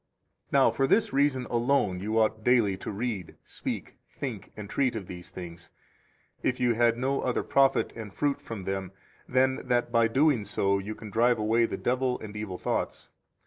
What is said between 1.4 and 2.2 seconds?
alone you